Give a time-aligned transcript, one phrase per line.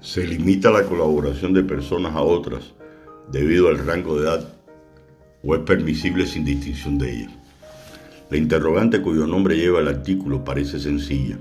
[0.00, 2.72] Se limita la colaboración de personas a otras
[3.30, 4.54] debido al rango de edad
[5.44, 7.32] o es permisible sin distinción de ellas.
[8.30, 11.38] La interrogante cuyo nombre lleva el artículo parece sencilla,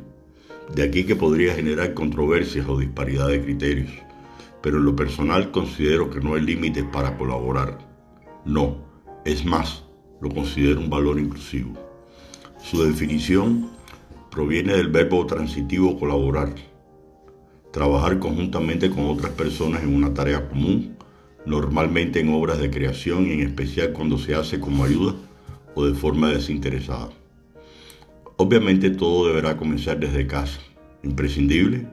[0.75, 3.91] de aquí que podría generar controversias o disparidad de criterios,
[4.61, 7.77] pero en lo personal considero que no hay límites para colaborar.
[8.43, 8.83] No,
[9.23, 9.85] es más,
[10.19, 11.73] lo considero un valor inclusivo.
[12.61, 13.69] Su definición
[14.29, 16.53] proviene del verbo transitivo colaborar,
[17.71, 20.95] trabajar conjuntamente con otras personas en una tarea común,
[21.45, 25.15] normalmente en obras de creación y en especial cuando se hace como ayuda
[25.75, 27.09] o de forma desinteresada.
[28.37, 30.59] Obviamente todo deberá comenzar desde casa.
[31.03, 31.87] Imprescindible.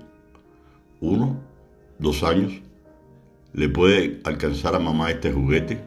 [1.01, 1.41] Uno,
[1.99, 2.53] dos años.
[3.53, 5.81] Le puede alcanzar a mamá este juguete,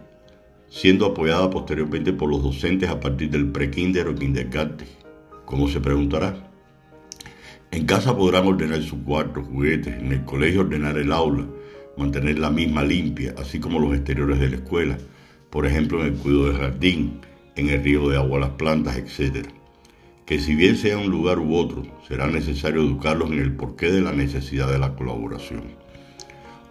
[0.67, 4.87] siendo apoyada posteriormente por los docentes a partir del pre-kinder o kindergarten.
[5.45, 6.48] ¿Cómo se preguntará?
[7.71, 11.45] En casa podrán ordenar su cuarto, juguetes, en el colegio ordenar el aula,
[11.97, 14.97] mantener la misma limpia, así como los exteriores de la escuela,
[15.51, 17.21] por ejemplo en el cuidado del jardín,
[17.55, 19.47] en el río de agua a las plantas, etc.
[20.25, 24.01] Que si bien sea un lugar u otro, será necesario educarlos en el porqué de
[24.01, 25.63] la necesidad de la colaboración.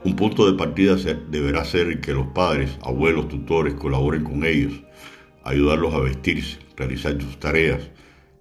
[0.05, 0.97] Un punto de partida
[1.31, 4.72] deberá ser que los padres, abuelos, tutores colaboren con ellos,
[5.44, 7.89] ayudarlos a vestirse, realizar sus tareas,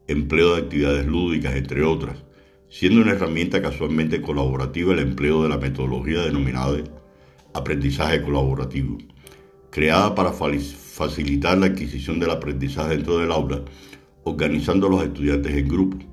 [0.07, 2.23] empleo de actividades lúdicas, entre otras,
[2.69, 6.77] siendo una herramienta casualmente colaborativa el empleo de la metodología denominada
[7.53, 8.97] aprendizaje colaborativo,
[9.69, 13.61] creada para facilitar la adquisición del aprendizaje dentro del aula,
[14.23, 16.05] organizando a los estudiantes en grupos,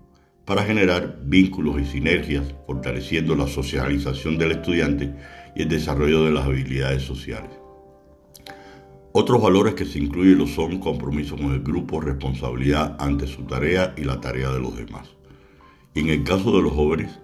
[0.44, 5.14] para generar vínculos y sinergias, fortaleciendo la socialización del estudiante
[5.56, 7.50] y el desarrollo de las habilidades sociales.
[9.12, 14.04] Otros valores que se incluyen son compromiso con el grupo, responsabilidad ante su tarea y
[14.04, 15.08] la tarea de los demás.
[15.94, 17.20] Y en el caso de los jóvenes,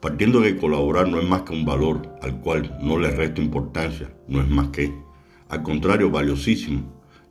[0.00, 4.14] partiendo de colaborar no es más que un valor al cual no le resto importancia,
[4.28, 4.92] no es más que,
[5.48, 6.82] al contrario, valiosísimo,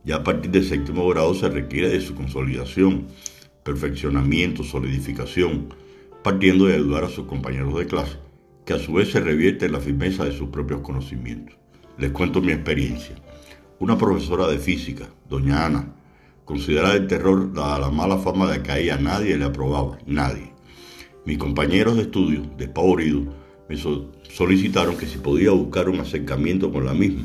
[0.04, 3.06] ya a partir del séptimo grado se requiere de su consolidación,
[3.62, 5.72] perfeccionamiento, solidificación,
[6.24, 8.18] partiendo de ayudar a sus compañeros de clase,
[8.66, 11.56] que a su vez se revierte en la firmeza de sus propios conocimientos.
[11.98, 13.14] Les cuento mi experiencia.
[13.78, 15.94] Una profesora de física, doña Ana,
[16.44, 20.53] considerada el terror dada la mala fama de que a ella nadie le aprobaba, nadie.
[21.24, 23.24] Mis compañeros de estudio, despavoridos,
[23.68, 23.76] me
[24.30, 27.22] solicitaron que si podía buscar un acercamiento con la misma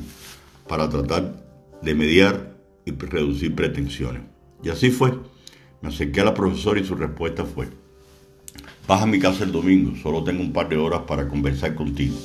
[0.67, 1.43] para tratar
[1.81, 2.55] de mediar
[2.85, 4.21] y reducir pretensiones.
[4.63, 5.13] Y así fue.
[5.81, 7.67] Me acerqué a la profesora y su respuesta fue,
[8.87, 12.15] baja a mi casa el domingo, solo tengo un par de horas para conversar contigo.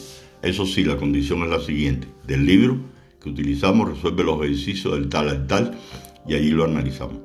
[0.42, 2.08] Eso sí, la condición es la siguiente.
[2.26, 2.78] Del libro
[3.20, 5.78] que utilizamos resuelve los ejercicios del tal al tal
[6.26, 7.18] y allí lo analizamos.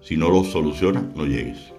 [0.00, 1.75] Si no lo soluciona, no llegues.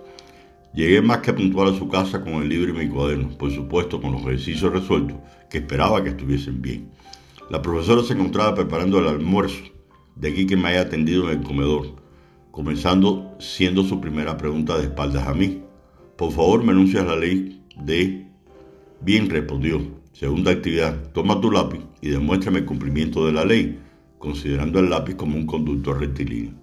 [0.74, 4.02] Llegué más que puntual a su casa con el libro y mi cuaderno, por supuesto
[4.02, 5.18] con los ejercicios resueltos,
[5.50, 6.92] que esperaba que estuviesen bien.
[7.50, 9.64] La profesora se encontraba preparando el almuerzo,
[10.16, 11.96] de aquí que me haya atendido en el comedor,
[12.52, 15.62] comenzando siendo su primera pregunta de espaldas a mí.
[16.18, 18.28] Por favor, me anuncias la ley de...
[19.02, 19.82] Bien, respondió.
[20.12, 23.80] Segunda actividad, toma tu lápiz y demuéstrame el cumplimiento de la ley,
[24.18, 26.54] considerando el lápiz como un conductor rectilíneo.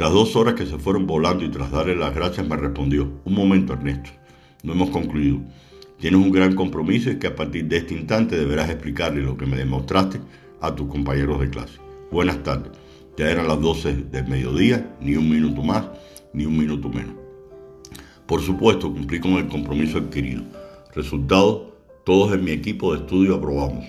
[0.00, 3.34] Tras dos horas que se fueron volando y tras darle las gracias me respondió, un
[3.34, 4.08] momento Ernesto,
[4.62, 5.40] no hemos concluido.
[5.98, 9.44] Tienes un gran compromiso y que a partir de este instante deberás explicarle lo que
[9.44, 10.18] me demostraste
[10.62, 11.80] a tus compañeros de clase.
[12.10, 12.72] Buenas tardes.
[13.18, 15.84] Ya eran las 12 del mediodía, ni un minuto más,
[16.32, 17.16] ni un minuto menos.
[18.24, 20.44] Por supuesto, cumplí con el compromiso adquirido.
[20.94, 23.84] Resultado, todos en mi equipo de estudio aprobamos.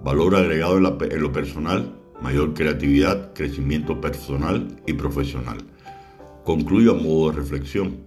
[0.00, 1.94] Valor agregado en, en lo personal,
[2.24, 5.58] mayor creatividad, crecimiento personal y profesional.
[6.42, 7.98] Concluyo a modo de reflexión.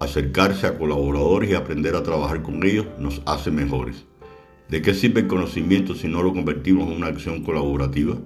[0.00, 4.06] Acercarse a colaboradores y aprender a trabajar con ellos nos hace mejores.
[4.70, 8.16] ¿De qué sirve el conocimiento si no lo convertimos en una acción colaborativa?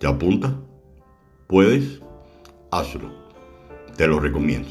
[0.00, 0.58] ¿Te apunta?
[1.46, 2.00] ¿Puedes?
[2.70, 3.12] Hazlo.
[3.94, 4.70] Te lo recomiendo.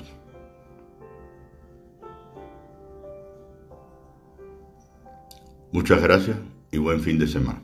[5.71, 6.37] Muchas gracias
[6.71, 7.61] y buen fin de semana.